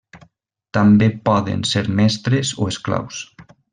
[0.77, 3.21] També poden ser mestres o esclaus.